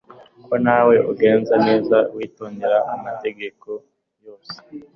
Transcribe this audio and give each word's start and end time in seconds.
ko 0.45 0.53
nawe 0.65 0.95
ugenza 1.11 1.55
neza 1.67 1.97
witondera 2.15 2.77
amategeko 2.93 3.69
yose 4.25 4.55